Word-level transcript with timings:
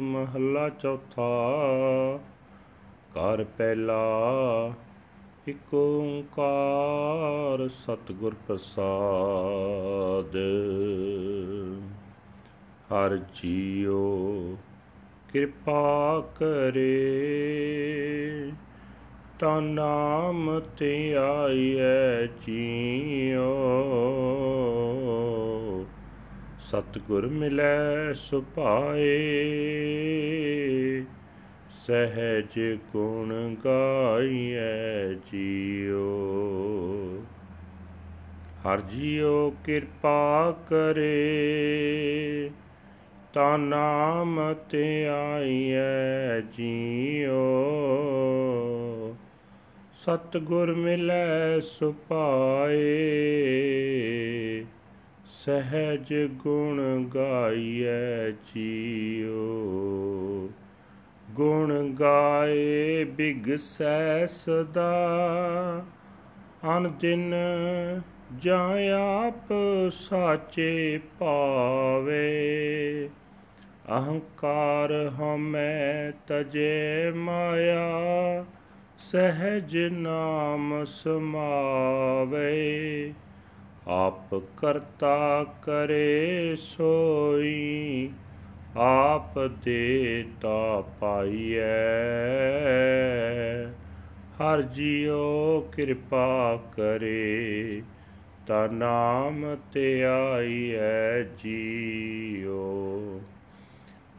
ਮਹੱਲਾ 0.00 0.68
ਚੌਥਾ 0.68 1.30
ਘਰ 3.10 3.46
ਪਹਿਲਾ 3.58 4.02
ਇਕ 5.48 5.74
ਓੰਕਾਰ 5.74 7.68
ਸਤਿਗੁਰ 7.68 8.34
ਪ੍ਰਸਾਦ। 8.48 10.36
ਹਰ 12.92 13.16
ਜੀਓ 13.16 14.56
ਕਿਰਪਾ 15.32 16.20
ਕਰੇ। 16.38 16.92
ਤਾ 19.38 19.60
ਨਾਮ 19.60 20.60
ਤੇ 20.78 21.14
ਆਈਐ 21.14 22.26
ਜੀਓ 22.26 23.54
ਸਤਿਗੁਰ 26.60 27.26
ਮਿਲੈ 27.26 28.12
ਸੁਭਾਏ। 28.12 29.06
ਸਹਿਜ 31.86 32.78
ਗੁਣ 32.92 33.56
ਗਾਈਐ 33.64 35.12
ਜੀਓ 35.12 36.08
ਹਰ 38.66 38.80
ਜੀਓ 38.80 39.54
ਕਿਰਪਾ 39.64 40.50
ਕਰੇ। 40.68 41.10
ਤਾ 43.32 43.56
ਨਾਮ 43.56 44.54
ਤੇ 44.70 45.06
ਆਈਐ 45.08 46.40
ਜੀਓ 46.40 47.36
ਸਤਿਗੁਰ 49.94 50.74
ਮਿਲੈ 50.74 51.60
ਸੁਪਾਏ 51.60 52.76
ਸਹਿਜ 55.26 56.28
ਗੁਣ 56.32 57.04
ਗਾਈਐ 57.14 58.30
ਜੀਓ 58.30 59.46
ਗੁਣ 61.30 61.94
ਗਾਏ 62.00 63.04
ਬਿਗਸੈ 63.04 64.26
ਸਦਾ, 64.26 65.82
ਅਨ 66.76 66.92
ਦਿਨ 67.00 67.34
ਜਾਂ 68.42 68.68
ਆਪ 68.94 69.52
ਸਾਚੇ 69.92 71.00
ਪਾਵੇ 71.18 72.28
ਅਹੰਕਾਰ 73.90 75.12
ਹਮੈ 75.20 76.12
ਤਜੇ 76.26 77.10
ਮਾਇਆ, 77.10 78.44
ਸਹਿਜ 78.98 79.78
ਨਾਮ 79.78 80.84
ਸਮਾਵੇ। 80.84 82.50
ਆਪ 83.86 84.34
ਕਰਤਾ 84.56 85.46
ਕਰੇ 85.62 86.56
ਸੋਈ, 86.60 88.10
ਆਪ 88.76 89.38
ਦੇਤਾ 89.38 90.84
ਪਾਈਐ। 91.00 91.60
ਹਰ 94.38 94.62
ਜੀਉ 94.62 95.60
ਕਿਰਪਾ 95.60 96.58
ਕਰੇ, 96.76 97.82
ਤਾ 98.46 98.66
ਨਾਮ 98.66 99.56
ਤੇ 99.72 100.04
ਆਈਐ 100.04 101.22
ਜੀਉ। 101.22 103.20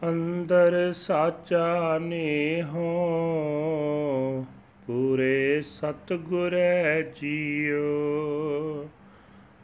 ਅੰਦਰ 0.10 0.94
ਸਾਚਾ 0.94 1.98
ਨੇ 1.98 2.64
ਹੋ 2.64 4.46
ਪੂਰੇ 4.88 5.62
ਸਤਗੁਰੈ 5.62 7.02
ਜੀਉ 7.02 8.88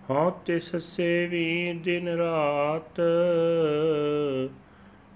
ਹਾਂ 0.09 0.31
ਤਿਸ 0.45 0.75
ਸੇਵੀ 0.75 1.73
ਦਿਨ 1.73 2.07
ਰਾਤ, 2.07 3.01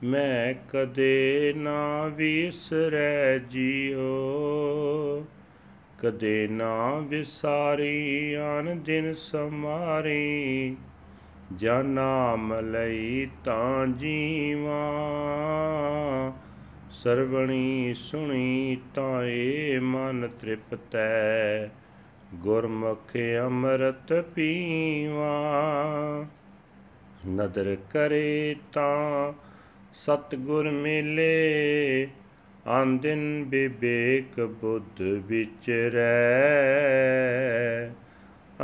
ਮੈਂ 0.04 0.54
ਕਦੇ 0.70 1.54
ਨਾ 1.58 2.06
ਵਿਸਰੈ 2.06 3.38
ਜੀਉ 3.38 5.26
ਕਦੇ 6.00 6.48
ਨਾ 6.48 7.00
ਵਿਸਾਰੀ, 7.00 8.34
ਆਨ 8.34 8.80
ਦਿਨ 8.84 9.14
ਸਮਾਰੀ 9.14 10.76
ਜਾਂ 11.58 11.84
ਨਾਮ 11.84 12.54
ਲਈ 12.54 13.30
ਤਾਂ 13.46 13.88
ਜੀਵਾ। 13.88 14.92
ਸਰਵਣੀ 16.92 17.94
ਸੁਣੀ 17.98 18.78
ਤਾਂ 18.96 19.24
ਏ 19.24 19.80
ਮਨ 19.80 20.30
ਤ੍ਰਿਪਤੈ। 20.42 21.68
ਗੁਰਮੁਖ 22.34 23.12
ਅੰਮ੍ਰਿਤ 23.46 24.26
ਪੀਵਾ। 24.36 25.42
ਨਦਰ 27.30 27.78
ਕਰੇ 27.94 28.56
ਤਾਂ 28.74 29.34
ਸਤਗੁਰ 29.94 30.72
ਮਿਲੇ। 30.72 32.08
ਆਂ 32.68 32.86
ਦਿਨ 32.86 33.46
ਬਿਬੇਕ 33.48 34.42
ਬੁੱਧ 34.42 35.02
ਵਿਚਰੈ। 35.02 36.12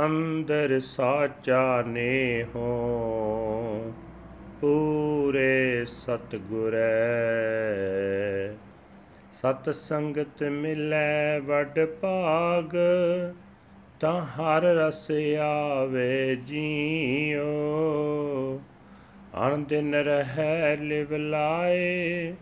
ਅੰਦਰ 0.04 0.80
ਸਾਚਾ 0.80 1.82
ਨੇ 1.82 2.44
ਹੋ 2.54 3.92
ਪੂਰੇ 4.60 5.84
ਸਤਗੁਰੈ 5.84 6.84
ਸਤ 9.34 9.68
ਸੰਗਤ 9.70 10.42
ਮਿਲੈ 10.42 11.38
ਵਡ 11.38 11.78
ਭਾਗ, 12.02 12.76
ਤਾਂ 14.00 14.20
ਹਰ 14.26 14.62
ਰਸ 14.76 15.10
ਆਵੇ 15.42 16.36
ਜੀਓ 16.36 17.44
ਅਣ 19.46 19.64
ਦਿਨ 19.64 19.94
ਰਹਿ 19.94 20.76
ਲਿਵ 20.76 21.14
ਲਾਏ, 21.16 22.34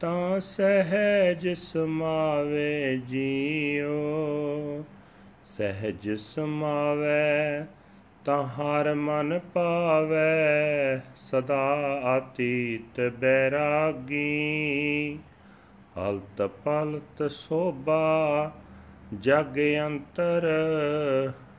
ਤਾਂ 0.00 0.40
ਸਹਿਜ 0.40 1.48
ਸਮਾਵੇ 1.54 2.96
ਜੀਓ 3.08 4.84
ਸਹਿਜ 5.62 6.10
ਸਮਾਵੇ, 6.18 7.64
ਤਾਂ 8.24 8.42
ਹਰ 8.42 8.94
ਮਨ 8.94 9.40
ਪਾਵੇ, 9.54 11.00
ਸਦਾ 11.16 12.00
ਆਤੀਤ 12.04 13.12
ਬੈਰਾਗੀ। 13.20 15.18
ਹਲਤ 15.98 16.42
ਪਲਤ 16.42 17.30
ਸੋਭਾ, 17.30 18.52
ਜਗ 19.20 19.58
ਅੰਤਰ 19.86 20.50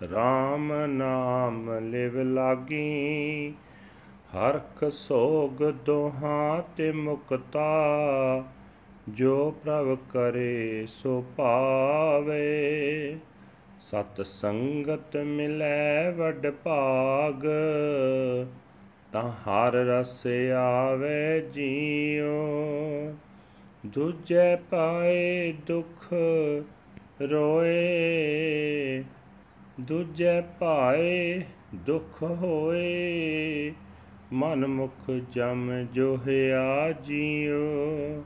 RAM 0.04 0.88
ਨਾਮ 0.88 1.80
ਲਿਵ 1.80 2.22
ਲਾਗੀ। 2.22 3.54
ਹਰਖ 4.38 4.92
ਸੋਗ 4.92 5.72
ਦੋਹਾਂ 5.72 6.64
ਤੇ 6.78 6.92
ਮੁਕਤਾ, 6.92 7.72
ਜੋ 9.10 9.52
ਪ੍ਰਭ 9.52 9.98
ਕਰੇ 10.14 10.88
ਸੋ 10.90 11.26
ਪਾਵੇ। 11.38 13.18
ਸਤ 13.92 14.22
ਸੰਗਤ 14.22 15.18
ਮਿਲੈ 15.18 16.12
ਵਡ 16.12 16.50
ਭਾਗ, 16.64 17.44
ਤਾਂ 19.12 19.32
ਹਰ 19.32 19.74
ਰਸ 19.74 20.28
ਆਵੇ 20.58 21.42
ਜੀਉ। 21.42 22.32
ਦੂਜੇ 23.86 24.56
ਪਾਏ 24.70 25.54
ਦੁਖ 25.68 26.14
ਰੋਏ, 27.22 27.84
ਦੂਜੇ 29.80 30.42
ਪਾਏ 30.60 31.42
ਦੁਖ 31.76 32.24
ਹੋਏ 32.24 33.74
ਮਨ 34.34 34.68
ਮੁਖ 34.68 35.12
ਜਮ 35.32 35.86
ਜੋਹਿਆ 35.94 36.92
ਜੀਉ। 36.92 38.22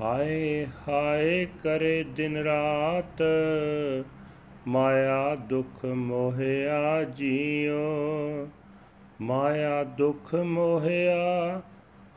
ਹਾਏ 0.00 0.66
ਹਾਏ 0.88 1.46
ਕਰੇ 1.62 2.04
ਦਿਨ 2.16 2.36
ਰਾਤ 2.36 3.22
ਮਾਇਆ 4.68 5.34
ਦੁਖ 5.34 5.84
ਮੋਹਿਆ 5.84 7.04
ਜੀਉ 7.04 8.48
ਮਾਇਆ 9.20 9.84
ਦੁਖ 9.84 10.34
ਮੋਹਿਆ 10.34 11.62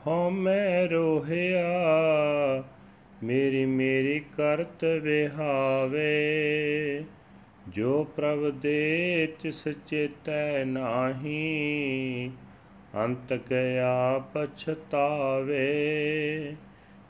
ਹਉਮੈ 0.08 0.88
ਰੋਹਿਆ, 0.88 1.70
ਮੇਰੀ 3.24 3.66
ਮੇਰੀ 3.66 4.20
ਕਰਤ 4.20 4.84
ਵਿਹਾਵੇ। 4.84 6.12
ਜੋ 7.68 8.04
ਪ੍ਰਭ 8.04 8.50
ਦੇ 8.50 9.28
ਤਿਸ 9.44 9.64
ਚੇਤੈ 9.88 10.66
ਨਾਹੀ, 10.66 12.32
ਅੰਤ 12.96 13.34
ਗਿਆ 13.50 14.20
ਪਛਤਾਵੇ। 14.34 15.66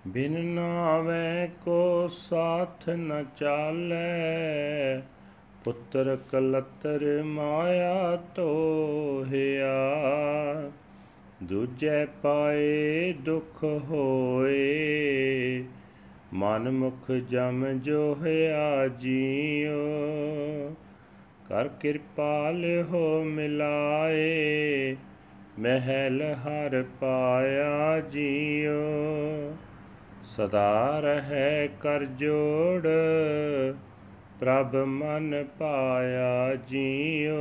ਬਿਨ 0.08 0.46
ਨਾਵੇ 0.46 1.50
ਕੋ 1.66 2.08
ਸਾਥ 2.08 2.90
ਨ 2.90 3.26
ਚਾਲੈ 3.38 5.02
ਪੁੱਤਰ 5.64 6.18
ਕਲਤਰ 6.32 7.24
ਮਾਇਆ 7.24 8.16
ਤੋਹਿਆ, 8.16 9.74
ਦੂਜੈ 11.44 12.06
ਪਾਏ 12.06 13.14
ਦੁਖ 13.14 13.64
ਹੋਏ 13.64 14.62
ਮਨ 16.34 16.72
ਮੁਖ 16.72 17.12
ਜਮ 17.12 17.80
ਜੋ 17.80 18.18
ਹੋਇਆ 18.22 18.88
ਜੀਉ। 18.88 19.78
ਕਰ 21.50 21.68
ਕਿਰਪਾ 21.68 22.52
ਲਿਹੋ 22.52 23.24
ਮਿਲਾਏ, 23.24 24.96
ਮਹਿਲ 25.60 26.22
ਹਰ 26.22 26.84
ਪਾਇਆ 27.00 28.00
ਜੀਉ। 28.00 29.52
ਸਦਾ 30.24 31.00
ਰਹਿ 31.00 31.68
ਕਰ 31.68 32.06
ਜੋੜ 32.06 32.88
ਪ੍ਰਭ 34.42 34.76
ਮਨ 34.76 35.46
ਪਾਇਆ 35.60 36.56
ਜੀਉ 36.56 37.32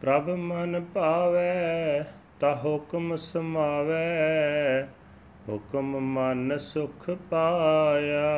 ਪ੍ਰਭ 0.00 0.30
ਮਨ 0.30 0.84
ਪਾਵੈ 0.94 2.04
ਤਾ 2.40 2.60
ਹੁਕਮ 2.64 3.16
ਸਮਾਵੈ, 3.16 4.88
ਹੁਕਮ 5.48 6.00
ਮਨ 6.00 6.58
ਸੁਖ 6.58 7.10
ਪਾਇਆ। 7.10 8.36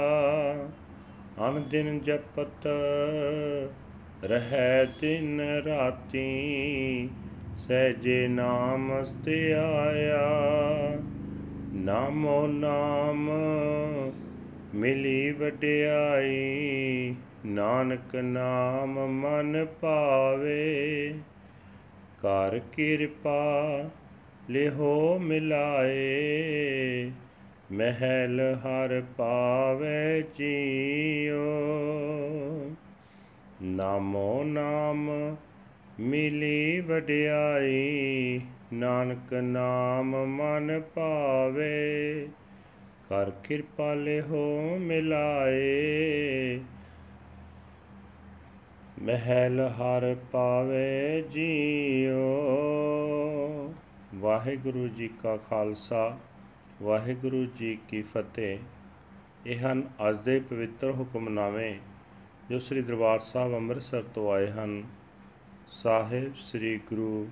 ਅਨ 1.48 1.62
ਦਿਨ 1.70 2.00
ਜਪਤ 2.00 2.68
ਰਹਿ 4.24 4.86
ਤਿਨ 5.00 5.40
ਰਾਤੀ 5.40 7.10
ਸਹਿਜੇ 7.68 8.28
ਨਾਮ 8.28 8.92
ਆਇਆ। 9.76 10.30
ਨਾਮੋ 11.74 12.46
ਨਾਮ 12.46 13.30
ਮਿਲੀ 14.74 15.30
ਵਡਿਆਈ, 15.30 17.14
ਨਾਨਕ 17.46 18.16
ਨਾਮ 18.16 19.06
ਮਨ 19.06 19.66
ਪਾਵੇ 19.80 21.14
ਕਰ 22.22 22.58
ਕਿਰਪਾ 22.58 23.84
ਲਿਹੋ 24.50 25.18
ਮਿਲਾਏ, 25.18 25.90
ਮਹਿਲ 27.72 28.56
ਹਰ 28.66 29.02
ਪਾਵੇ 29.16 30.24
ਜੀਓ। 30.36 31.44
ਨਾਮੋ 33.62 34.44
ਨਾਮ 34.44 35.36
ਮਿਲੀ 36.00 36.80
ਵਡਿਆਈ, 36.80 38.40
ਨਾਨਕ 38.72 39.34
ਨਾਮ 39.34 40.26
ਮਨ 40.26 40.82
ਪਾਵੇ 40.94 42.28
ਕਰ 43.08 43.30
ਕਿਰਪਾ 43.30 43.94
ਲਿਹੋ 43.94 44.78
ਮਿਲਾਏ। 44.78 46.60
ਮਹਿਲ 49.02 49.60
ਹਰ 49.60 50.16
ਪਾਵੇ 50.32 51.22
ਜੀਓ। 51.22 52.14
ਵਾਹਿਗੁਰੂ 54.14 54.88
ਜੀ 54.88 55.08
ਕਾ 55.08 55.36
ਖਾਲਸਾ, 55.36 56.18
ਵਾਹਿਗੁਰੂ 56.82 57.46
ਜੀ 57.46 57.78
ਕੀ 57.88 58.02
ਫਤਿਹ। 58.02 58.58
ਇਹ 59.46 59.58
ਹਨ 59.58 59.88
ਅੱਜ 60.08 60.16
ਦੇ 60.16 60.40
ਪਵਿੱਤਰ 60.40 60.90
ਹੁਕਮਨਾਮੇ 60.90 61.78
ਜੋ 62.50 62.58
ਸ੍ਰੀ 62.58 62.82
ਦਰਬਾਰ 62.82 63.18
ਸਾਹਿਬ 63.18 63.54
ਅੰਮ੍ਰਿਤਸਰ 63.54 64.02
ਤੋਂ 64.02 64.32
ਆਏ 64.32 64.50
ਹਨ। 64.50 64.82
ਸਾਹਿਬ 65.68 66.32
ਸ੍ਰੀ 66.36 66.80
ਗੁਰੂ 66.88 67.28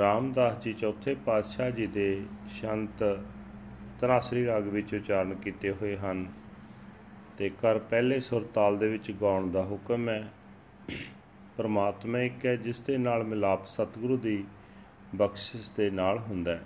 ਰਾਮਦਾਸ 0.00 0.62
ਜੀ 0.62 0.72
ਚੌਥੇ 0.72 1.14
ਪਾਤਸ਼ਾਹ 1.14 1.70
ਜੀ 1.70 1.86
ਦੇ 1.86 2.22
ਸ਼ੰਤ 2.48 3.18
ਤਨਾਸਰੀ 4.00 4.46
ਰਾਗ 4.46 4.68
ਵਿੱਚ 4.68 4.94
ਉਚਾਰਨ 4.94 5.34
ਕੀਤੇ 5.34 5.70
ਹੋਏ 5.70 5.96
ਹਨ 5.96 6.32
ਤੇ 7.38 7.50
ਕਰ 7.50 7.78
ਪਹਿਲੇ 7.78 8.20
ਸੁਰ 8.20 8.42
ਤਾਲ 8.54 8.78
ਦੇ 8.78 8.88
ਵਿੱਚ 8.88 9.10
ਗਾਉਣ 9.10 9.50
ਦਾ 9.50 9.62
ਹੁਕਮ 9.62 10.08
ਹੈ। 10.08 10.28
ਪਰਮਾਤਮਾ 11.56 12.18
ਇੱਕ 12.18 12.46
ਹੈ 12.46 12.56
ਜਿਸ 12.56 12.80
ਦੇ 12.80 12.98
ਨਾਲ 12.98 13.24
ਮਿਲਾਪ 13.24 13.66
ਸਤਿਗੁਰੂ 13.66 14.16
ਦੀ 14.16 14.44
ਬਖਸ਼ਿਸ਼ 15.14 15.70
ਦੇ 15.76 15.90
ਨਾਲ 15.90 16.18
ਹੁੰਦਾ 16.18 16.56
ਹੈ। 16.56 16.62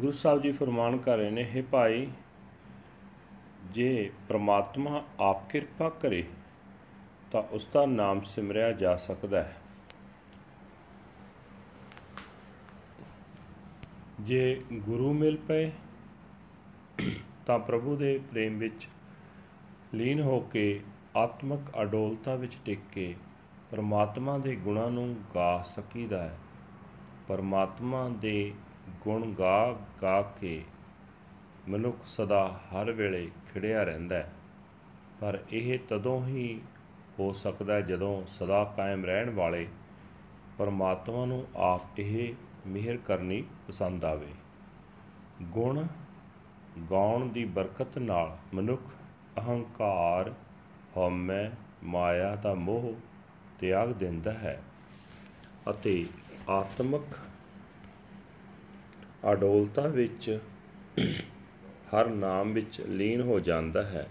ਗੁਰੂ 0.00 0.12
ਸਾਹਿਬ 0.12 0.42
ਜੀ 0.42 0.52
ਫਰਮਾਨ 0.52 0.96
ਕਰ 0.96 1.16
ਰਹੇ 1.16 1.30
ਨੇ, 1.30 1.44
ਹੈ 1.44 1.62
ਭਾਈ, 1.62 2.08
ਜੇ 3.70 4.10
ਪ੍ਰਮਾਤਮਾ 4.28 5.04
ਆਪ 5.20 5.50
ਕਿਰਪਾ 5.50 5.88
ਕਰੇ 5.88 6.24
ਤਾਂ 7.30 7.42
ਉਸ 7.42 7.68
ਦਾ 7.72 7.86
ਨਾਮ 7.86 8.20
ਸਿਮਰਿਆ 8.20 8.72
ਜਾ 8.72 8.96
ਸਕਦਾ 8.96 9.42
ਹੈ। 9.42 9.56
ਜੇ 14.26 14.62
ਗੁਰੂ 14.72 15.12
ਮਿਲ 15.12 15.36
ਪਏ, 15.36 15.70
ਤਾਂ 17.46 17.58
ਪ੍ਰਭੂ 17.58 17.96
ਦੇ 17.96 18.20
ਪ੍ਰੇਮ 18.30 18.58
ਵਿੱਚ 18.58 18.88
ਲੀਨ 19.94 20.20
ਹੋ 20.20 20.40
ਕੇ 20.40 20.80
ਆਤਮਿਕ 21.16 21.60
ਅਡੋਲਤਾ 21.82 22.34
ਵਿੱਚ 22.34 22.58
ਟਿਕ 22.64 22.78
ਕੇ 22.92 23.14
ਪਰਮਾਤਮਾ 23.70 24.38
ਦੇ 24.38 24.56
ਗੁਣਾਂ 24.56 24.90
ਨੂੰ 24.90 25.16
ਗਾ 25.34 25.62
ਸਕੀਦਾ 25.62 26.22
ਹੈ। 26.22 26.38
ਪਰਮਾਤਮਾ 27.28 28.08
ਦੇ 28.08 28.52
ਗੁਣ 29.00 29.34
ਗਾ 29.34 29.76
ਗਾ 30.02 30.22
ਕੇ 30.22 30.64
ਮਨੁੱਖ 31.68 31.96
ਸਦਾ 32.06 32.60
ਹਰ 32.66 32.92
ਵੇਲੇ 32.92 33.30
ਖਿੜਿਆ 33.52 33.82
ਰਹਿੰਦਾ 33.82 34.16
ਹੈ। 34.16 34.32
ਪਰ 35.20 35.44
ਇਹ 35.52 35.78
ਤਦੋਂ 35.88 36.26
ਹੀ 36.26 36.60
ਹੋ 37.18 37.32
ਸਕਦਾ 37.32 37.80
ਜਦੋਂ 37.80 38.26
ਸਦਾ 38.26 38.64
ਕਾਇਮ 38.76 39.04
ਰਹਿਣ 39.04 39.30
ਵਾਲੇ 39.30 39.68
ਪਰਮਾਤਮਾ 40.58 41.24
ਨੂੰ 41.26 41.46
ਆਪ 41.56 42.00
ਇਹ 42.00 42.34
ਮਿਹਰ 42.66 42.96
ਕਰਨੀ 42.96 43.42
ਪਸੰਦ 43.68 44.04
ਆਵੇ। 44.04 44.32
ਗੁਣ 45.42 45.86
ਗਾਉਣ 46.90 47.28
ਦੀ 47.28 47.44
ਬਰਕਤ 47.44 47.98
ਨਾਲ 47.98 48.36
ਮਨੁੱਖ 48.54 48.82
ਅਹੰਕਾਰ, 49.38 50.32
ਹਉਮੈ, 50.96 51.50
ਮਾਇਆ 51.84 52.34
ਦਾ 52.36 52.54
ਮੋਹ 52.54 52.92
ਤਿਆਗ 53.58 53.92
ਦਿੰਦਾ 53.92 54.32
ਹੈ 54.32 54.62
ਅਤੇ 55.70 56.04
ਆਤਮਿਕ 56.48 57.16
ਅਡੋਲਤਾ 59.32 59.86
ਵਿੱਚ 59.86 60.38
ਹਰ 61.94 62.08
ਨਾਮ 62.08 62.52
ਵਿੱਚ 62.52 62.80
ਲੀਨ 62.80 63.20
ਹੋ 63.20 63.40
ਜਾਂਦਾ 63.40 63.82
ਹੈ। 63.82 64.06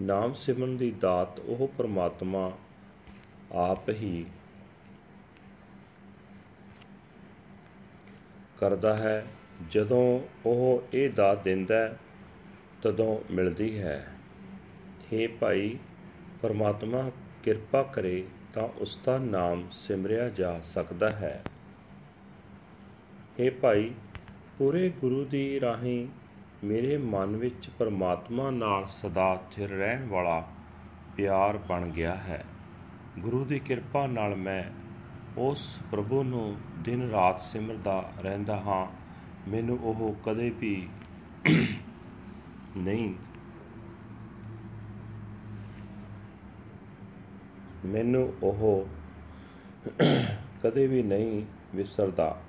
ਨਾਮ 0.00 0.34
ਸਿਮਰਨ 0.34 0.76
ਦੀ 0.76 0.90
ਦਾਤ 0.90 1.38
ਉਹ 1.40 1.68
ਪ੍ਰਮਾਤਮਾ 1.68 2.50
ਆਪ 3.52 3.88
ਹੀ 3.88 4.26
ਕਰਦਾ 8.58 8.96
ਹੈ, 8.96 9.26
ਜਦੋਂ 9.70 10.20
ਉਹ 10.46 10.82
ਇਹ 10.92 11.10
ਦਾਤ 11.10 11.44
ਦਿੰਦਾ 11.44 11.96
ਤਦੋਂ 12.82 13.34
ਮਿਲਦੀ 13.34 13.78
ਹੈ। 13.78 14.06
हे 15.12 15.30
ਭਾਈ, 15.40 15.78
ਪਰਮਾਤਮਾ 16.42 17.10
ਕਿਰਪਾ 17.42 17.82
ਕਰੇ 17.82 18.24
ਤਾਂ 18.54 18.68
ਉਸ 18.68 18.98
ਦਾ 19.04 19.18
ਨਾਮ 19.18 19.68
ਸਿਮਰਿਆ 19.70 20.28
ਜਾ 20.28 20.60
ਸਕਦਾ 20.60 21.10
ਹੈ। 21.10 21.42
हे 23.40 23.52
ਭਾਈ, 23.60 23.94
ਪੂਰੇ 24.58 24.92
ਗੁਰੂ 25.00 25.24
ਦੀ 25.24 25.60
ਰਾਹੀਂ 25.60 26.08
ਮੇਰੇ 26.64 26.96
ਮਨ 26.96 27.36
ਵਿੱਚ 27.36 27.70
ਪਰਮਾਤਮਾ 27.78 28.50
ਨਾਲ 28.50 28.86
ਸਦਾ 28.86 29.36
ਸਥਿਰ 29.36 29.70
ਰਹਿਣ 29.70 30.06
ਵਾਲਾ 30.06 30.48
ਪਿਆਰ 31.16 31.56
ਬਣ 31.56 31.88
ਗਿਆ 31.88 32.14
ਹੈ। 32.14 32.44
ਗੁਰੂ 33.18 33.44
ਦੀ 33.44 33.58
ਕਿਰਪਾ 33.58 34.06
ਨਾਲ 34.06 34.34
ਮੈਂ 34.34 34.64
ਉਸ 35.38 35.80
ਪ੍ਰਭੂ 35.90 36.22
ਨੂੰ 36.22 36.56
ਦਿਨ 36.82 37.10
ਰਾਤ 37.10 37.40
ਸਿਮਰਦਾ 37.40 38.12
ਰਹਿੰਦਾ 38.20 38.56
ਹਾਂ। 38.56 38.86
ਮੈਨੂੰ 39.50 39.78
ਉਹ 39.78 40.16
ਕਦੇ 40.24 40.50
ਵੀ 40.50 40.88
ਨਹੀਂ। 42.76 43.14
ਮੈਨੂੰ 47.84 48.34
ਉਹ 48.42 48.88
ਕਦੇ 50.62 50.86
ਵੀ 50.86 51.02
ਨਹੀਂ 51.02 51.42
ਵਿਸਰਦਾ। 51.74 52.40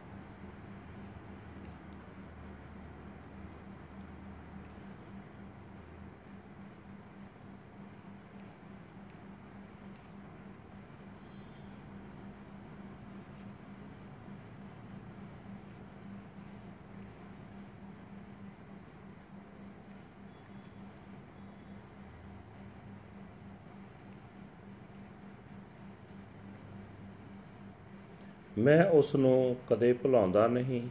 ਮੈਂ 28.60 28.86
ਉਸ 28.86 29.16
ਨੂੰ 29.16 29.56
ਕਦੇ 29.70 29.94
ਭੁਲਾਉਂਦਾ 29.94 30.48
ਨਹੀਂ। 30.48 30.82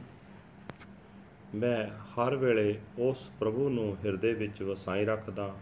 ਮੈਂ 1.54 1.86
ਹਰ 1.86 2.36
ਵੇਲੇ 2.36 2.78
ਉਸ 2.98 3.30
ਪ੍ਰਭੂ 3.40 3.68
ਨੂੰ 3.68 3.96
ਹਿਰਦੇ 4.04 4.32
ਵਿੱਚ 4.32 4.62
ਵਸਾਈ 4.62 5.04
ਰੱਖਦਾ। 5.04 5.54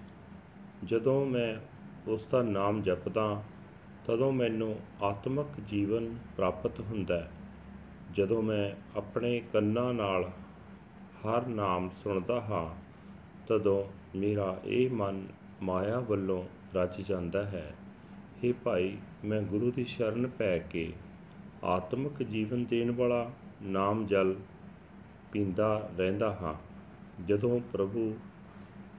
ਜਦੋਂ 0.85 1.27
ਮੈਂ 1.27 1.57
ਉਸ 2.11 2.27
ਦਾ 2.27 2.43
ਨਾਮ 2.43 2.83
ਜਪਦਾ, 2.83 3.43
ਤਦੋਂ 4.07 4.33
ਮੈਨੂੰ 4.33 4.81
ਆਤਮਿਕ 5.03 5.61
ਜੀਵਨ 5.69 6.17
ਪ੍ਰਾਪਤ 6.37 6.81
ਹੁੰਦਾ 6.81 7.21
ਹੈ। 7.21 7.31
ਜਦੋਂ 8.13 8.43
ਮੈਂ 8.43 8.99
ਆਪਣੇ 8.99 9.43
ਕੰਨਾਂ 9.53 9.95
ਨਾਲ 9.95 10.31
ਹਰ 11.23 11.47
ਨਾਮ 11.47 11.91
ਸੁਣਦਾ 12.05 12.41
ਹਾਂ, 12.41 12.75
ਤਦੋਂ 13.47 13.85
ਮੇਰਾ 14.19 14.61
ਇਹ 14.65 14.91
ਮਨ 14.91 15.27
ਮਾਇਆ 15.63 15.99
ਵੱਲੋਂ 15.99 16.45
ਰਚ 16.75 17.01
ਜਾਂਦਾ 17.01 17.45
ਹੈ 17.45 17.75
हे 18.45 18.55
ਭਾਈ, 18.65 18.97
ਮੈਂ 19.25 19.43
ਗੁਰੂ 19.43 19.71
ਦੀ 19.71 19.85
ਸ਼ਰਨ 19.85 20.27
ਪੈ 20.27 20.59
ਕੇ 20.59 20.93
ਆਤਮਿਕ 21.67 22.23
ਜੀਵਨ 22.23 22.65
ਦੇਣ 22.65 22.91
ਵਾਲਾ 22.91 23.31
ਨਾਮ 23.63 24.07
ਜਲ 24.07 24.35
ਪੀਂਦਾ 25.33 25.91
ਰਹਿੰਦਾ 25.99 26.39
ਹਾਂ। 26.43 26.55
ਜਦੋਂ 27.27 27.61
ਪ੍ਰਭੂ 27.73 28.19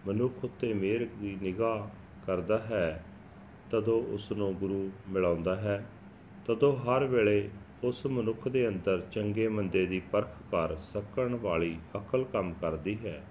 ਮਨੁੱਖ 0.07 0.45
ਉੱਤੇ 0.45 0.73
ਮਿਹਰ 0.73 1.07
ਦੀ 1.19 1.37
ਨਿਗਾਹ 1.41 1.87
ਕਰਦਾ 2.25 2.57
ਹੈ, 2.57 3.05
ਤਦੋਂ 3.71 4.03
ਉਸ 4.03 4.31
ਨੂੰ 4.31 4.53
ਗੁਰੂ 4.53 4.91
ਮਿਲਾਉਂਦਾ 5.09 5.55
ਹੈ। 5.55 5.85
ਤਦੋਂ 6.45 6.77
ਹਰ 6.77 7.05
ਵੇਲੇ 7.05 7.49
ਉਸ 7.83 8.05
ਮਨੁੱਖ 8.05 8.47
ਦੇ 8.47 8.67
ਅੰਦਰ 8.67 9.01
ਚੰਗੇ 9.11 9.47
ਮੰਦੇ 9.47 9.85
ਦੀ 9.85 10.01
ਪਰਖ 10.11 10.33
ਕਰ 10.51 10.75
ਸਕਣ 10.75 11.35
ਵਾਲੀ 11.35 11.79
ਅਕਲ 11.95 12.23
ਕੰਮ 12.23 12.53
ਕਰਦੀ 12.53 12.97
ਹੈ। 13.05 13.23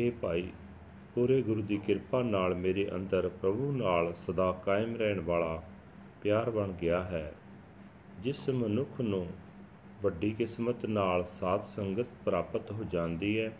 हे 0.00 0.12
ਭਾਈ, 0.22 0.48
ਪੂਰੇ 1.14 1.42
ਗੁਰੂ 1.42 1.62
ਦੀ 1.62 1.76
ਕਿਰਪਾ 1.76 2.22
ਨਾਲ 2.22 2.54
ਮੇਰੇ 2.54 2.90
ਅੰਦਰ 2.94 3.28
ਪ੍ਰਭੂ 3.28 3.72
ਨਾਲ 3.72 4.14
ਸਦਾ 4.14 4.52
ਕਾਇਮ 4.52 4.96
ਰਹਿਣ 4.96 5.20
ਵਾਲਾ 5.20 5.62
ਪਿਆਰ 6.22 6.50
ਬਣ 6.50 6.72
ਗਿਆ 6.72 7.02
ਹੈ। 7.02 7.34
ਜਿਸ 8.22 8.48
ਮਨੁੱਖ 8.48 9.00
ਨੂੰ 9.00 9.26
ਵੱਡੀ 10.02 10.30
ਕਿਸਮਤ 10.30 10.86
ਨਾਲ 10.86 11.24
ਸਾਧ 11.24 11.62
ਸੰਗਤ 11.62 12.06
ਪ੍ਰਾਪਤ 12.24 12.72
ਹੋ 12.72 12.84
ਜਾਂਦੀ 12.84 13.40
ਹੈ, 13.40 13.56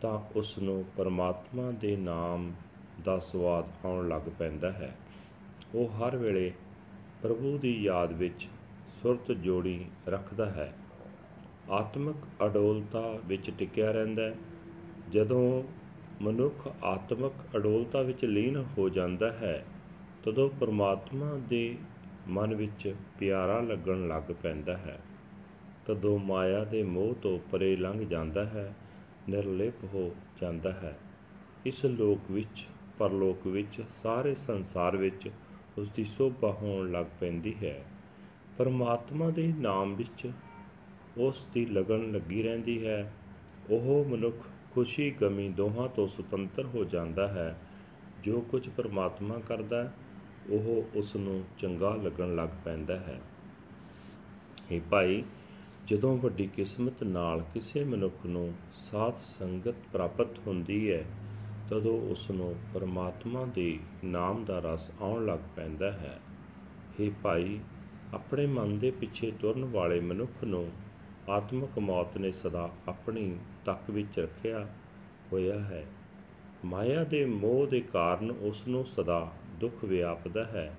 ਤਾਂ 0.00 0.38
ਉਸ 0.38 0.58
ਨੂੰ 0.58 0.84
ਪਰਮਾਤਮਾ 0.96 1.70
ਦੇ 1.70 1.96
ਨਾਮ 1.96 2.52
ਦਾ 3.04 3.18
ਸਵਾਦ 3.18 3.64
ਆਉਣ 3.84 4.08
ਲੱਗ 4.08 4.22
ਪੈਂਦਾ 4.38 4.72
ਹੈ। 4.72 4.96
ਉਹ 5.74 5.88
ਹਰ 5.88 6.16
ਵੇਲੇ 6.16 6.52
ਪ੍ਰਭੂ 7.22 7.58
ਦੀ 7.58 7.82
ਯਾਦ 7.82 8.12
ਵਿੱਚ 8.12 8.48
ਸੁਰਤ 9.02 9.32
ਜੋੜੀ 9.32 9.84
ਰੱਖਦਾ 10.08 10.46
ਹੈ। 10.46 10.72
ਆਤਮਿਕ 11.70 12.16
ਅਡੋਲਤਾ 12.46 13.18
ਵਿੱਚ 13.26 13.50
ਟਿਕਿਆ 13.50 13.90
ਰਹਿੰਦਾ 13.90 14.22
ਹੈ। 14.22 14.34
ਜਦੋਂ 15.10 15.62
ਮਨੁੱਖ 16.22 16.68
ਆਤਮਿਕ 16.84 17.32
ਅਡੋਲਤਾ 17.56 18.02
ਵਿੱਚ 18.02 18.24
ਲੀਨ 18.24 18.64
ਹੋ 18.78 18.88
ਜਾਂਦਾ 18.88 19.30
ਹੈ, 19.30 19.64
ਤਦੋਂ 20.24 20.50
ਪਰਮਾਤਮਾ 20.60 21.38
ਦੇ 21.48 21.76
ਮਨ 22.28 22.54
ਵਿੱਚ 22.54 22.94
ਪਿਆਰਾ 23.18 23.60
ਲੱਗਣ 23.60 24.08
ਲੱਗ 24.08 24.22
ਪੈਂਦਾ 24.22 24.76
ਹੈ। 24.76 25.00
ਤਦੋਂ 25.86 26.18
ਮਾਇਆ 26.18 26.64
ਦੇ 26.64 26.82
ਮੋਹ 26.82 27.14
ਤੋਂ 27.14 27.38
ਪਰੇ 27.52 27.76
ਲੰਘ 27.76 28.06
ਜਾਂਦਾ 28.06 28.44
ਹੈ, 28.44 28.74
ਨਿਰਲਿਪ 29.28 29.84
ਹੋ 29.84 30.14
ਜਾਂਦਾ 30.40 30.72
ਹੈ। 30.72 30.98
ਇਸ 31.66 31.84
ਲੋਕ 31.84 32.30
ਵਿੱਚ, 32.30 32.66
ਪਰਲੋਕ 32.98 33.46
ਵਿੱਚ, 33.46 33.82
ਸਾਰੇ 34.02 34.34
ਸੰਸਾਰ 34.34 34.96
ਵਿੱਚ 34.96 35.30
ਉਸ 35.78 35.90
ਦੀ 35.90 36.04
ਸੋਭਾ 36.04 36.52
ਹੋਣ 36.52 36.90
ਲੱਗ 36.90 37.06
ਪੈਂਦੀ 37.20 37.54
ਹੈ। 37.62 37.84
ਪਰਮਾਤਮਾ 38.58 39.30
ਦੇ 39.30 39.52
ਨਾਮ 39.58 39.94
ਵਿੱਚ 39.94 40.30
ਉਸ 41.16 41.46
ਦੀ 41.52 41.66
ਲਗਨ 41.66 42.12
ਲੱਗੀ 42.12 42.42
ਰਹਿੰਦੀ 42.42 42.86
ਹੈ। 42.86 43.12
ਉਹ 43.70 44.04
ਮਨੁੱਖ 44.08 44.36
ਖੁਸ਼ੀ 44.74 45.10
ਗਮੀ 45.10 45.48
ਦੋਹਾਂ 45.48 45.88
ਤੋਂ 45.88 46.08
ਸੁਤੰਤਰ 46.08 46.64
ਹੋ 46.64 46.84
ਜਾਂਦਾ 46.84 47.28
ਹੈ। 47.28 47.60
ਜੋ 48.22 48.40
ਕੁਝ 48.40 48.68
ਪਰਮਾਤਮਾ 48.68 49.38
ਕਰਦਾ 49.38 49.92
ਉਹ 50.50 50.98
ਉਸ 50.98 51.16
ਨੂੰ 51.16 51.44
ਚੰਗਾ 51.58 51.94
ਲੱਗਣ 51.94 52.34
ਲੱਗ 52.34 52.48
ਪੈਂਦਾ 52.64 52.96
ਹੈ। 52.96 53.20
ਇਹ 54.70 54.80
ਭਾਈ, 54.90 55.22
ਜਦੋਂ 55.86 56.18
ਵੱਡੀ 56.18 56.46
ਕਿਸਮਤ 56.46 57.02
ਨਾਲ 57.02 57.44
ਕਿਸੇ 57.54 57.84
ਮਨੁੱਖ 57.84 58.26
ਨੂੰ 58.26 58.54
ਸਾਧ 58.74 59.16
ਸੰਗਤ 59.16 59.74
ਪ੍ਰਾਪਤ 59.92 60.38
ਹੁੰਦੀ 60.46 60.92
ਹੈ, 60.92 61.04
ਤਦੋਂ 61.70 62.00
ਉਸ 62.00 62.30
ਨੂੰ 62.30 62.54
ਪਰਮਾਤਮਾ 62.74 63.44
ਦੇ 63.44 63.78
ਨਾਮ 64.04 64.44
ਦਾ 64.44 64.58
ਰਸ 64.58 64.90
ਆਉਣ 65.00 65.26
ਲੱਗ 65.26 65.38
ਪੈਂਦਾ 65.56 65.92
ਹੈ। 65.92 66.20
हे 67.00 67.10
ਭਾਈ, 67.22 67.60
ਆਪਣੇ 68.14 68.46
ਮਨ 68.46 68.78
ਦੇ 68.78 68.90
ਪਿੱਛੇ 68.90 69.30
ਤੁਰਨ 69.30 69.64
ਵਾਲੇ 69.64 70.00
ਮਨੁੱਖ 70.00 70.44
ਨੂੰ 70.44 70.70
ਆਤਮਿਕ 71.28 71.78
ਮੌਤ 71.78 72.18
ਨੇ 72.18 72.32
ਸਦਾ 72.32 72.70
ਆਪਣੀ 72.88 73.36
ਤੱਕ 73.64 73.90
ਵਿੱਚ 73.90 74.18
ਰੱਖਿਆ 74.18 74.68
ਹੋਇਆ 75.32 75.58
ਹੈ। 75.58 75.86
ਮਾਇਆ 76.64 77.04
ਦੇ 77.04 77.24
ਮੋਹ 77.24 77.66
ਦੇ 77.66 77.80
ਕਾਰਨ 77.80 78.30
ਉਸ 78.30 78.68
ਨੂੰ 78.68 78.84
ਸਦਾ 78.84 79.32
ਦੁੱਖ 79.62 79.84
ਵਿਆਪਦਾ 79.84 80.44
ਹੈ, 80.44 80.74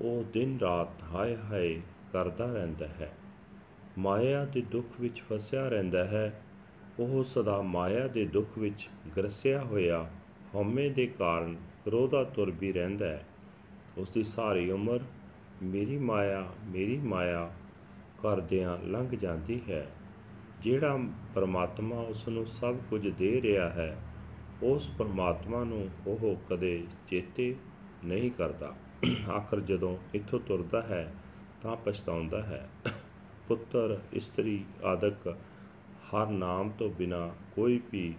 ਉਹ 0.00 0.24
ਦਿਨ 0.32 0.58
ਰਾਤ 0.58 1.02
ਹਾਏ 1.04 1.36
ਹਾਏ 1.36 1.80
ਕਰਦਾ 2.12 2.52
ਰਹਿੰਦਾ 2.52 2.86
ਹੈ। 2.86 3.10
ਮਾਇਆ 3.98 4.44
ਦੇ 4.44 4.60
ਦੁੱਖ 4.60 5.00
ਵਿੱਚ 5.00 5.20
ਫਸਿਆ 5.20 5.68
ਰਹਿੰਦਾ 5.68 6.04
ਹੈ, 6.04 6.40
ਉਹ 6.98 7.22
ਸਦਾ 7.24 7.60
ਮਾਇਆ 7.62 8.06
ਦੇ 8.08 8.24
ਦੁੱਖ 8.24 8.58
ਵਿੱਚ 8.58 8.88
ਗਰਸਿਆ 9.16 9.60
ਹੋਇਆ 9.60 10.08
ਹਉਮੈ 10.54 10.88
ਦੇ 10.88 11.06
ਕਾਰਨ 11.06 11.56
ਕਰੋਧਾ 11.84 12.24
ਤੁਰ 12.24 12.50
ਵੀ 12.50 12.72
ਰਹਿੰਦਾ 12.72 13.06
ਹੈ। 13.06 13.24
ਉਸ 13.98 14.10
ਦੀ 14.10 14.22
ਸਾਰੀ 14.22 14.70
ਉਮਰ 14.70 15.00
ਮੇਰੀ 15.62 15.98
ਮਾਇਆ 15.98 16.44
ਮੇਰੀ 16.66 16.98
ਮਾਇਆ 16.98 17.50
ਕਰਦਿਆਂ 18.22 18.76
ਲੰਘ 18.86 19.08
ਜਾਂਦੀ 19.16 19.60
ਹੈ। 19.70 19.86
ਜਿਹੜਾ 20.62 20.98
ਪਰਮਾਤਮਾ 21.34 21.96
ਉਸ 21.96 22.28
ਨੂੰ 22.28 22.46
ਸਭ 22.46 22.76
ਕੁਝ 22.90 23.08
ਦੇ 23.08 23.40
ਰਿਹਾ 23.42 23.68
ਹੈ, 23.68 23.96
ਉਸ 24.62 24.90
ਪਰਮਾਤਮਾ 24.98 25.64
ਨੂੰ 25.64 25.88
ਉਹ 26.06 26.36
ਕਦੇ 26.48 26.82
ਚੇਤੇ 27.08 27.54
ਨਹੀਂ 28.04 28.30
ਕਰਦਾ। 28.30 28.74
ਆਖਰ 29.30 29.60
ਜਦੋਂ 29.60 29.96
ਇੱਥੋਂ 30.14 30.40
ਤੁਰਦਾ 30.40 30.82
ਹੈ 30.82 31.14
ਤਾਂ 31.62 31.76
ਪਛਤਾਉਂਦਾ 31.76 32.42
ਹੈ। 32.42 32.70
ਪੁੱਤਰ, 33.48 33.98
ਇਸਤਰੀ, 34.12 34.64
ਆਦਿਕ 34.84 35.36
ਹਰ 36.06 36.26
ਨਾਮ 36.26 36.70
ਤੋਂ 36.70 36.90
ਬਿਨਾ 36.90 37.30
ਕੋਈ 37.54 37.80
ਵੀ 37.92 38.14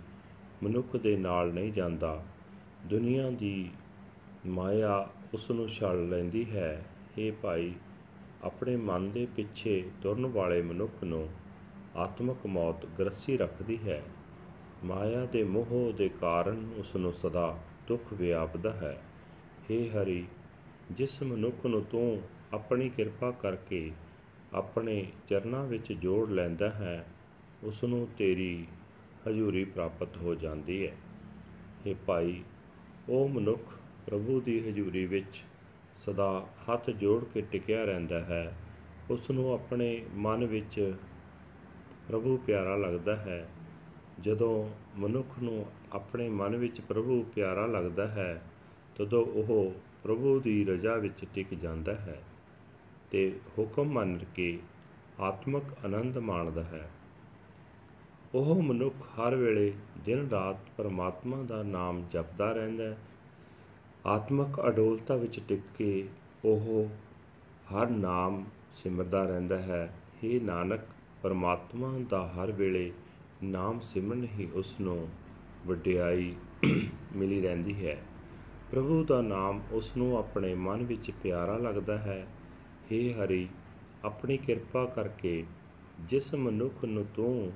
ਮਨੁੱਖ 0.64 0.98
ਦੇ 0.98 1.18
ਨਾਲ 1.18 1.54
ਨਹੀਂ 1.54 1.74
ਜਾਂਦਾ। 1.74 2.24
ਦੁਨੀਆ 2.86 3.30
ਦੀ 3.30 3.72
ਮਾਇਆ 4.46 5.10
ਉਸ 5.34 5.52
ਨੂੰ 5.52 5.70
ਛੜ 5.70 5.96
ਲੈਂਦੀ 5.96 6.52
ਹੈ। 6.52 6.86
ਇਹ 7.18 7.32
ਭਾਈ, 7.32 7.74
ਆਪਣੇ 8.44 8.76
ਮਨ 8.76 9.12
ਦੇ 9.12 9.28
ਪਿੱਛੇ 9.36 9.90
ਤੁਰਨ 10.02 10.26
ਵਾਲੇ 10.26 10.62
ਮਨੁੱਖ 10.62 11.04
ਨੂੰ 11.04 11.30
ਆਤਮਿਕ 11.96 12.48
ਮੌਤ 12.48 12.86
ਗਰਸੀ 12.86 13.38
ਰੱਖਦੀ 13.38 13.78
ਹੈ। 13.78 14.04
ਮਾਇਆ 14.84 15.26
ਦੇ 15.26 15.44
ਮੋਹ 15.44 15.94
ਦੇ 15.94 16.10
ਕਾਰਨ 16.10 16.72
ਉਸ 16.78 16.96
ਨੂੰ 16.96 17.14
ਸਦਾ 17.14 17.58
ਦੁੱਖ 17.88 18.14
ਵਿਆਪਦਾ 18.14 18.72
ਹੈ। 18.72 19.02
हे 19.62 19.78
ਹਰੀ, 19.90 20.26
ਜਿਸ 20.92 21.24
ਮਨੁੱਖ 21.24 21.66
ਨੂੰ 21.66 21.82
ਤੂੰ 21.82 22.22
ਆਪਣੀ 22.54 22.90
ਕਿਰਪਾ 22.90 23.32
ਕਰਕੇ 23.32 23.92
ਆਪਣੇ 24.54 25.06
ਚਰਨਾਂ 25.30 25.64
ਵਿੱਚ 25.66 25.94
ਜੋੜ 25.94 26.30
ਲੈਂਦਾ 26.30 26.70
ਹੈ 26.70 27.06
ਉਸ 27.64 27.84
ਨੂੰ 27.84 28.08
ਤੇਰੀ 28.18 28.68
ਹਜ਼ੂਰੀ 29.28 29.64
ਪ੍ਰਾਪਤ 29.64 30.18
ਹੋ 30.18 30.36
ਜਾਂਦੀ 30.36 30.88
ਹੈ। 30.88 30.96
हे 31.88 31.96
ਭਾਈ 32.06 32.44
ਉਹ 33.10 33.30
ਮਨੁੱਖ 33.30 33.74
ਪ੍ਰਭੂ 34.06 34.42
ਦੀ 34.42 34.70
ਹਜ਼ੂਰੀ 34.70 35.06
ਵਿੱਚ 35.06 35.44
ਸਦਾ 35.98 36.48
ਹੱਥ 36.70 36.90
ਜੋੜ 36.90 37.24
ਕੇ 37.24 37.42
ਟਿਕਿਆ 37.42 37.84
ਰਹਿੰਦਾ 37.84 38.24
ਹੈ 38.24 38.58
ਉਸ 39.10 39.32
ਨੂੰ 39.32 39.54
ਆਪਣੇ 39.54 40.06
ਮਨ 40.14 40.46
ਵਿੱਚ 40.46 40.94
ਪ੍ਰਭੂ 42.08 42.38
ਪਿਆਰਾ 42.38 42.76
ਲੱਗਦਾ 42.76 43.16
ਹੈ। 43.16 43.50
ਜਦੋਂ 44.22 44.70
ਮਨੁੱਖ 45.00 45.40
ਨੂੰ 45.44 45.66
ਆਪਣੇ 45.94 46.30
ਮਨ 46.30 46.56
ਵਿੱਚ 46.56 46.82
ਪ੍ਰਭੂ 46.82 47.24
ਪਿਆਰਾ 47.36 47.66
ਲੱਗਦਾ 47.66 48.08
ਹੈ 48.08 48.42
ਤਦੋਂ 49.02 49.26
ਉਹ 49.26 49.74
ਪ੍ਰਭੂ 50.04 50.40
ਦੀ 50.40 50.66
ਰਜ਼ਾ 50.66 50.96
ਵਿੱਚ 50.96 51.26
ਟਿਕ 51.34 51.54
ਜਾਂਦਾ 51.54 51.94
ਹੈ 51.96 52.24
ਤੇ 53.12 53.40
ਹੁਕਮ 53.58 53.84
ਮੰਨ 53.84 54.20
ਕੇ 54.36 54.60
ਆਤਮਿਕ 55.20 55.86
ਆਨੰਦ 55.86 56.18
ਮਾਣਦਾ 56.18 56.64
ਹੈ। 56.64 56.90
ਉਹ 58.36 58.62
ਮਨੁੱਖ 58.62 58.96
ਹਰ 58.96 59.36
ਵੇਲੇ 59.36 59.74
ਦਿਨ 60.06 60.30
ਰਾਤ 60.30 60.56
ਪਰਮਾਤਮਾ 60.78 61.44
ਦਾ 61.44 61.64
ਨਾਮ 61.64 62.04
ਜਪਦਾ 62.12 62.52
ਰਹਿੰਦਾ 62.52 62.84
ਹੈ। 62.84 62.98
ਆਤਮਿਕ 64.06 64.62
ਅਡੋਲਤਾ 64.68 65.16
ਵਿੱਚ 65.16 65.40
ਟਿਕ 65.48 65.62
ਕੇ 65.78 66.08
ਉਹ 66.46 66.90
ਹਰ 67.74 67.90
ਨਾਮ 67.90 68.46
ਸਿਮਰਦਾ 68.76 69.24
ਰਹਿੰਦਾ 69.24 69.58
ਹੈ। 69.58 69.94
हे 70.24 70.42
ਨਾਨਕ, 70.42 70.80
ਪਰਮਾਤਮਾ 71.24 72.00
ਦਾ 72.10 72.28
ਹਰ 72.28 72.52
ਵੇਲੇ 72.52 72.92
ਨਾਮ 73.44 73.80
ਸਿਮਰਨ 73.80 74.24
ਹੀ 74.24 74.50
ਉਸ 74.54 74.80
ਨੂੰ 74.82 75.10
ਵਡਿਆਈ 75.68 76.36
ਮਿਲੀ 77.16 77.42
ਰਹਿੰਦੀ 77.42 77.86
ਹੈ। 77.86 78.02
ਪ੍ਰਭੂ 78.72 79.04
ਦਾ 79.04 79.22
ਨਾਮ 79.22 79.62
ਉਸ 79.72 79.92
ਨੂੰ 79.98 80.18
ਆਪਣੇ 80.18 80.54
ਮਨ 80.56 80.84
ਵਿੱਚ 80.84 81.12
ਪਿਆਰਾ 81.24 81.58
ਲੱਗਦਾ 81.58 81.98
ਹੈ 81.98 82.26
हे 82.92 83.00
ਹਰੀ 83.14 83.48
ਆਪਣੀ 84.06 84.38
ਕਿਰਪਾ 84.38 84.86
ਕਰਕੇ 84.86 85.44
ਜਿਸ 86.10 86.34
ਮਨੁੱਖ 86.36 86.86
ਨੂੰ 86.86 87.06
ਤੂੰ 87.16 87.52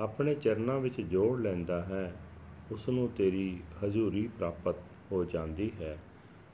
ਆਪਣੇ 0.00 0.34
ਚਰਨਾਂ 0.34 0.78
ਵਿੱਚ 0.80 1.00
ਜੋੜ 1.00 1.40
ਲੈਂਦਾ 1.40 1.82
ਹੈ 1.82 2.04
ਉਸ 2.72 2.88
ਨੂੰ 2.88 3.08
ਤੇਰੀ 3.08 3.58
ਹਜ਼ੂਰੀ 3.84 4.26
ਪ੍ਰਾਪਤ 4.28 4.76
ਹੋ 5.12 5.24
ਜਾਂਦੀ 5.24 5.70
ਹੈ 5.80 5.96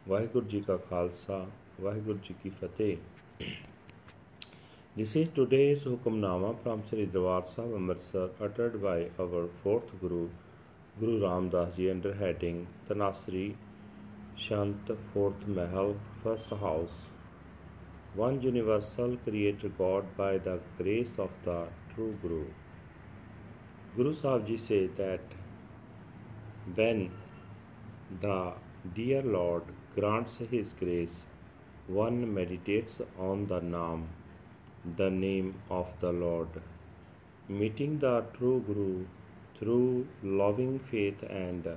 ਵਾਹਿਗੁਰੂ 0.09 0.47
ਜੀ 0.47 0.61
ਕਾ 0.61 0.77
ਖਾਲਸਾ 0.77 1.47
ਵਾਹਿਗੁਰੂ 1.81 2.19
ਜੀ 2.19 2.35
ਕੀ 2.43 2.51
ਫਤਿਹ 2.51 2.97
This 4.97 5.13
is 5.17 5.29
today's 5.29 5.85
Hukamnama 5.85 6.49
from 6.63 6.81
Sri 6.89 7.05
Darbar 7.07 7.43
Sahib 7.47 7.75
Amritsar 7.75 8.25
uttered 8.41 8.83
by 8.83 8.97
our 9.19 9.43
fourth 9.63 9.93
Guru, 10.01 10.29
Guru 10.97 11.15
Ram 11.23 11.49
Das 11.49 11.77
Ji 11.77 11.91
under 11.91 12.13
heading 12.15 12.67
Tanasri 12.89 13.45
Shant 14.37 14.91
Fourth 15.13 15.47
Mahal 15.47 15.97
First 16.23 16.51
House. 16.51 17.09
One 18.15 18.41
universal 18.41 19.17
creator 19.19 19.69
God 19.69 20.17
by 20.17 20.39
the 20.39 20.61
grace 20.79 21.19
of 21.19 21.31
the 21.45 21.67
true 21.95 22.17
Guru. 22.23 22.47
Guru 23.97 24.15
Sahib 24.15 24.47
Ji 24.47 24.91
that 24.97 25.21
when 26.75 27.11
the 28.21 28.53
dear 28.95 29.23
Lord 29.23 29.65
grants 29.95 30.39
His 30.39 30.73
grace, 30.73 31.27
one 31.87 32.33
meditates 32.33 33.01
on 33.19 33.47
the 33.47 33.61
Naam, 33.61 34.07
the 34.97 35.11
name 35.11 35.55
of 35.69 35.89
the 36.01 36.13
Lord. 36.13 36.49
Meeting 37.49 37.99
the 37.99 38.25
true 38.37 38.65
Guru 38.67 39.07
through 39.59 40.07
loving 40.23 40.79
faith 40.79 41.23
and 41.29 41.69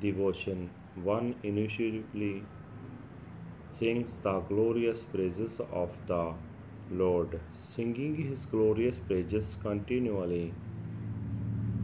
devotion, 0.00 0.70
one 0.96 1.34
initially 1.42 2.44
sings 3.70 4.18
the 4.18 4.40
glorious 4.40 5.04
praises 5.04 5.60
of 5.72 5.90
the 6.06 6.34
Lord, 6.90 7.40
singing 7.74 8.16
his 8.16 8.46
glorious 8.46 8.98
praises 8.98 9.56
continually. 9.62 10.52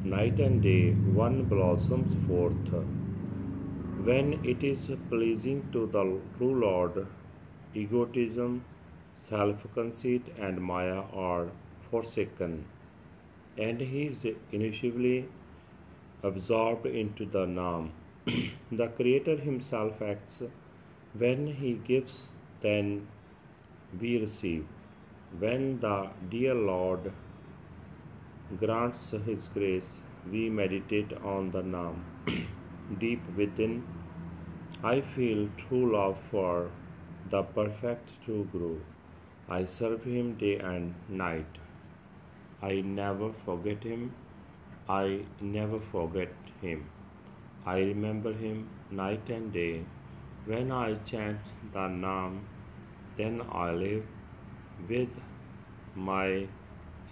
Night 0.05 0.41
and 0.41 0.63
day 0.63 0.93
one 0.93 1.45
blossoms 1.45 2.15
forth. 2.27 2.73
When 4.09 4.45
it 4.45 4.63
is 4.63 4.91
pleasing 5.09 5.69
to 5.73 5.87
the 5.87 6.03
true 6.37 6.55
Lord, 6.61 7.07
egotism, 7.75 8.65
self 9.17 9.67
conceit, 9.75 10.23
and 10.39 10.61
Maya 10.61 11.03
are 11.13 11.47
forsaken, 11.91 12.65
and 13.57 13.81
he 13.81 14.07
is 14.07 14.27
initially 14.53 15.29
absorbed 16.23 16.87
into 16.87 17.25
the 17.25 17.47
Nam. 17.47 17.93
The 18.27 18.89
Creator 18.97 19.37
Himself 19.37 20.03
acts 20.03 20.43
when 21.17 21.47
He 21.47 21.75
gives, 21.75 22.31
then 22.61 23.07
we 24.01 24.19
receive. 24.19 24.67
When 25.39 25.81
the 25.81 26.11
dear 26.29 26.55
Lord 26.55 27.13
grants 28.59 29.11
His 29.27 29.49
grace, 29.49 29.99
we 30.31 30.49
meditate 30.51 31.13
on 31.23 31.51
the 31.53 31.63
Nam. 31.63 32.05
Deep 32.99 33.21
within, 33.37 33.85
I 34.83 35.01
feel 35.01 35.49
true 35.57 35.93
love 35.93 36.19
for 36.31 36.71
the 37.31 37.43
perfect 37.43 38.11
true 38.25 38.49
Guru. 38.53 38.79
I 39.49 39.65
serve 39.65 40.03
him 40.05 40.35
day 40.35 40.59
and 40.59 40.95
night. 41.09 41.59
I 42.61 42.81
never 42.81 43.33
forget 43.45 43.85
him. 43.85 44.15
I 44.89 45.21
never 45.41 45.79
forget 45.93 46.33
him. 46.61 46.89
I 47.67 47.79
remember 47.79 48.33
him 48.33 48.69
night 48.91 49.29
and 49.29 49.53
day. 49.53 49.85
When 50.45 50.71
I 50.71 50.95
chant 50.95 51.41
the 51.73 51.89
Nam, 51.89 52.45
then 53.17 53.43
I 53.51 53.73
live. 53.73 54.05
With 54.89 55.09
my 55.97 56.47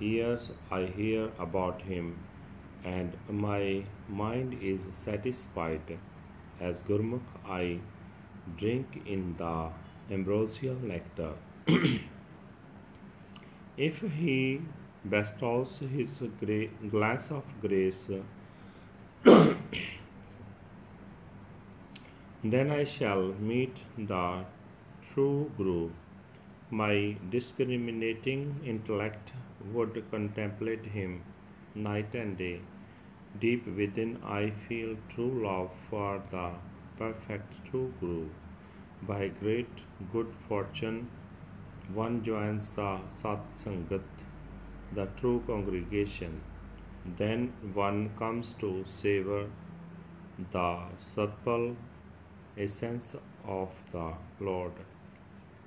ears 0.00 0.52
I 0.70 0.82
hear 0.84 1.30
about 1.38 1.82
him, 1.82 2.18
and 2.84 3.16
my 3.28 3.84
mind 4.08 4.58
is 4.62 4.82
satisfied. 4.94 5.98
As 6.60 6.76
Gurmukh, 6.88 7.34
I 7.44 7.80
drink 8.56 9.02
in 9.06 9.34
the 9.38 9.70
ambrosial 10.10 10.76
nectar. 10.76 11.32
if 13.76 14.00
he 14.02 14.60
bestows 15.04 15.78
his 15.78 16.22
gra- 16.38 16.68
glass 16.90 17.30
of 17.30 17.42
grace, 17.60 18.06
then 22.52 22.70
I 22.70 22.84
shall 22.84 23.32
meet 23.50 23.78
the 23.96 24.44
true 25.10 25.50
Guru. 25.56 25.90
My 26.70 27.16
discriminating 27.30 28.60
intellect 28.66 29.32
would 29.72 30.04
contemplate 30.10 30.84
him 30.84 31.22
night 31.74 32.14
and 32.14 32.36
day. 32.36 32.60
Deep 33.40 33.66
within, 33.66 34.18
I 34.22 34.52
feel 34.68 34.96
true 35.08 35.42
love 35.42 35.70
for 35.88 36.22
the 36.30 36.50
perfect 36.98 37.54
true 37.70 37.94
Guru. 37.98 38.28
By 39.02 39.28
great 39.28 39.82
good 40.12 40.34
fortune, 40.46 41.08
one 41.92 42.22
joins 42.22 42.68
the 42.70 43.00
Sat 43.16 43.40
Sangat, 43.56 44.02
the 44.94 45.06
true 45.18 45.42
congregation. 45.46 46.42
Then 47.16 47.52
one 47.72 48.10
comes 48.18 48.54
to 48.54 48.84
savor 48.86 49.48
the 50.52 50.82
supple 52.54 52.64
essence 52.64 53.16
of 53.46 53.68
the 53.92 54.12
Lord. 54.40 54.72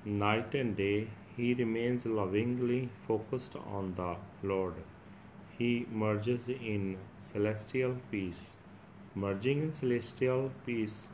Night 0.06 0.56
and 0.56 0.76
day, 0.76 1.08
he 1.36 1.54
remains 1.54 2.06
lovingly 2.06 2.90
focused 3.08 3.56
on 3.56 3.94
the 3.96 4.16
Lord. 4.44 4.74
He 5.58 5.86
merges 5.92 6.50
in 6.50 6.98
celestial 7.18 7.96
peace. 8.12 8.56
Merging 9.16 9.62
in 9.62 9.74
celestial 9.74 10.52
peace, 10.66 11.08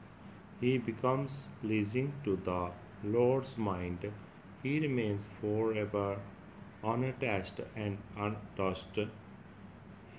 he 0.60 0.78
becomes 0.78 1.46
pleasing 1.62 2.14
to 2.24 2.40
the 2.44 2.72
Lord's 3.04 3.58
mind. 3.58 4.12
He 4.62 4.80
remains 4.80 5.28
forever 5.42 6.18
unattached 6.84 7.62
and 7.76 7.98
untouched. 8.18 9.00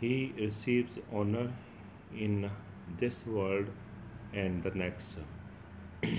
He 0.00 0.33
receives 0.38 0.98
honor 1.12 1.52
in 2.14 2.50
this 2.98 3.26
world 3.26 3.66
and 4.33 4.62
the 4.62 4.70
next. 4.70 5.18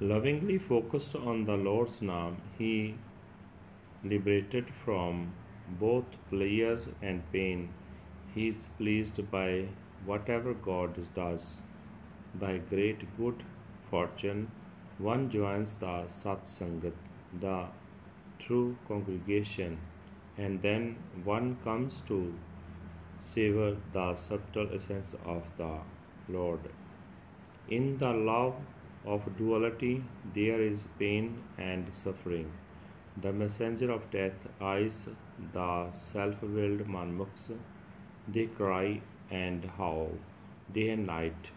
Lovingly 0.00 0.58
focused 0.58 1.14
on 1.14 1.44
the 1.44 1.56
Lord's 1.56 2.00
name, 2.00 2.36
he 2.58 2.94
liberated 4.04 4.70
from 4.84 5.32
both 5.80 6.04
pleasures 6.30 6.88
and 7.00 7.22
pain. 7.32 7.68
He 8.34 8.48
is 8.48 8.68
pleased 8.78 9.20
by 9.30 9.68
whatever 10.06 10.54
God 10.54 10.98
does. 11.14 11.58
By 12.34 12.58
great 12.58 13.04
good 13.16 13.42
fortune, 13.90 14.50
one 14.98 15.30
joins 15.30 15.74
the 15.74 16.04
Satsangat, 16.08 16.94
the 17.40 17.66
true 18.38 18.76
congregation, 18.88 19.78
and 20.38 20.62
then 20.62 20.96
one 21.24 21.56
comes 21.64 22.00
to 22.12 22.34
savor 23.20 23.76
the 23.92 24.14
subtle 24.14 24.70
essence 24.74 25.14
of 25.24 25.50
the 25.58 25.74
Lord. 26.28 26.70
In 27.68 27.98
the 27.98 28.12
love 28.12 28.56
of 29.04 29.36
duality, 29.36 30.04
there 30.34 30.60
is 30.60 30.86
pain 30.98 31.42
and 31.58 31.94
suffering. 31.94 32.52
The 33.20 33.32
messenger 33.32 33.90
of 33.90 34.10
death 34.10 34.46
eyes 34.60 35.08
the 35.52 35.90
self 35.90 36.42
willed 36.42 36.86
manmukhs. 36.88 37.50
They 38.28 38.46
cry 38.46 39.00
and 39.30 39.64
howl 39.78 40.12
day 40.72 40.90
and 40.90 41.06
night, 41.06 41.50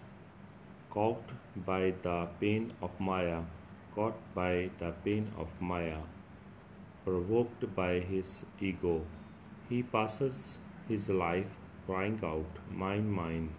caught 0.89 1.31
by 1.55 1.93
the 2.01 2.27
pain 2.39 2.71
of 2.81 2.99
Maya, 2.99 3.41
caught 3.95 4.19
by 4.33 4.69
the 4.79 4.91
pain 5.03 5.31
of 5.37 5.49
Maya, 5.59 5.99
provoked 7.03 7.75
by 7.75 7.99
his 7.99 8.43
ego. 8.59 9.01
He 9.69 9.81
passes 9.83 10.59
his 10.87 11.09
life 11.09 11.57
crying 11.85 12.19
out, 12.23 12.59
Mine, 12.71 13.09
mine. 13.11 13.49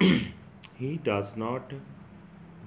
he 0.78 0.96
does 0.96 1.36
not 1.36 1.72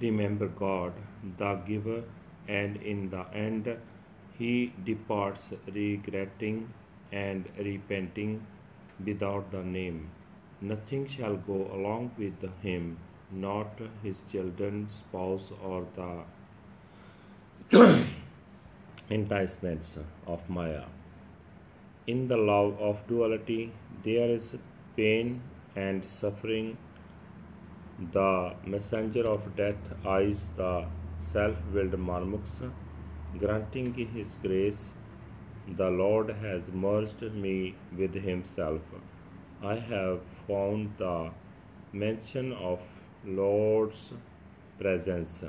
remember 0.00 0.48
God, 0.48 0.92
the 1.36 1.54
giver, 1.66 2.02
and 2.46 2.76
in 2.76 3.10
the 3.10 3.24
end 3.34 3.68
he 4.38 4.72
departs 4.84 5.52
regretting 5.74 6.72
and 7.12 7.48
repenting 7.58 8.46
without 9.04 9.50
the 9.50 9.62
name. 9.62 10.10
Nothing 10.60 11.06
shall 11.06 11.36
go 11.36 11.70
along 11.72 12.10
with 12.18 12.44
him, 12.62 12.98
not 13.30 13.80
his 14.02 14.22
children, 14.32 14.88
spouse, 14.90 15.50
or 15.62 15.86
the 15.96 16.24
enticements 19.10 19.98
of 20.26 20.48
Maya. 20.48 20.84
In 22.06 22.28
the 22.28 22.36
love 22.36 22.80
of 22.80 23.06
duality, 23.06 23.72
there 24.02 24.30
is 24.30 24.56
pain 24.96 25.42
and 25.76 26.04
suffering. 26.08 26.76
The 28.00 28.54
messenger 28.64 29.26
of 29.26 29.56
death 29.56 29.92
eyes 30.06 30.50
the 30.56 30.86
self 31.18 31.56
willed 31.72 31.98
Marmuks, 31.98 32.62
granting 33.36 33.92
his 33.92 34.36
grace. 34.40 34.92
The 35.66 35.90
Lord 35.90 36.30
has 36.30 36.68
merged 36.68 37.22
me 37.34 37.74
with 37.96 38.14
himself. 38.14 38.82
I 39.60 39.74
have 39.74 40.20
found 40.46 40.94
the 40.98 41.32
mention 41.92 42.52
of 42.52 42.78
Lord's 43.24 44.12
presence. 44.78 45.42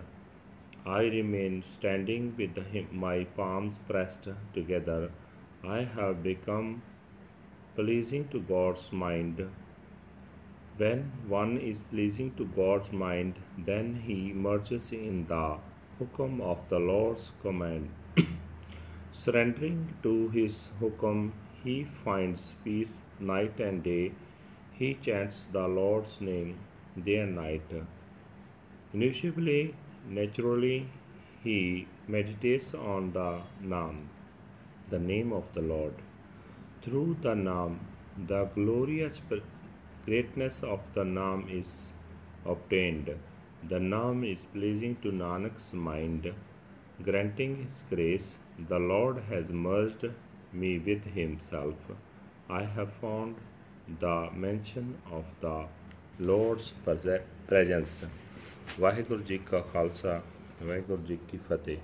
I 0.88 1.04
remain 1.04 1.62
standing 1.62 2.36
with 2.36 2.58
him, 2.74 2.88
my 2.92 3.26
palms 3.26 3.78
pressed 3.88 4.28
together. 4.56 5.12
I 5.64 5.84
have 5.84 6.24
become 6.24 6.82
pleasing 7.76 8.28
to 8.30 8.40
God's 8.40 8.92
mind. 8.92 9.48
When 10.80 11.00
one 11.28 11.58
is 11.58 11.84
pleasing 11.84 12.28
to 12.36 12.46
God's 12.58 12.94
mind, 12.94 13.40
then 13.70 13.88
he 14.08 14.32
merges 14.32 14.94
in 14.94 15.26
the 15.28 15.58
hukum 16.00 16.40
of 16.40 16.60
the 16.70 16.80
Lord's 16.80 17.34
command. 17.42 17.90
Surrendering 19.24 19.80
to 20.04 20.30
his 20.30 20.70
hukum, 20.80 21.34
he 21.66 21.76
finds 22.06 22.56
peace 22.64 22.94
night 23.20 23.60
and 23.60 23.84
day. 23.84 24.14
He 24.72 24.94
chants 24.94 25.48
the 25.52 25.68
Lord's 25.68 26.22
name 26.22 26.56
day 27.10 27.18
and 27.26 27.36
night. 27.36 27.76
Initially, 28.94 29.76
naturally, 30.08 30.88
he 31.44 31.88
meditates 32.08 32.74
on 32.74 33.12
the 33.12 33.42
Nam, 33.60 34.10
the 34.90 35.00
name 35.12 35.34
of 35.34 35.54
the 35.54 35.62
Lord. 35.76 35.96
Through 36.82 37.18
the 37.22 37.36
Nam, 37.36 37.82
the 38.34 38.46
glorious 38.56 39.20
greatness 40.07 40.63
of 40.63 40.81
the 40.93 41.05
Nam 41.05 41.47
is 41.51 41.89
obtained. 42.47 43.11
The 43.69 43.81
Nam 43.81 44.25
is 44.25 44.45
pleasing 44.53 44.97
to 45.03 45.13
Nanak's 45.13 45.73
mind. 45.91 46.33
granting 47.03 47.57
His 47.57 47.83
grace, 47.91 48.39
the 48.69 48.79
Lord 48.79 49.17
has 49.31 49.51
merged 49.67 50.05
me 50.55 50.79
with 50.79 51.07
Himself. 51.15 51.89
I 52.51 52.65
have 52.77 52.93
found 53.03 53.37
the 54.01 54.29
mention 54.47 54.95
of 55.13 55.25
the 55.41 55.57
Lord's 56.21 56.73
prese- 56.87 57.25
presence. 57.49 57.97
Waheguru 58.81 59.23
ji 59.23 59.39
ਕਾ 59.39 59.61
ਖਾਲਸਾ 59.61 60.23
ਵਾਹਿਗੁਰੂ 60.63 61.03
ਜੀ 61.03 61.19
ਕੀ 61.29 61.39
ਫਤਿਹ 61.39 61.77